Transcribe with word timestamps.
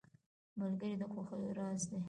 ملګری 0.59 0.95
د 1.01 1.03
خوښیو 1.11 1.51
راز 1.59 1.81
دی. 1.89 1.97